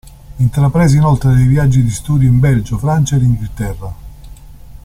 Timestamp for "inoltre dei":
0.97-1.45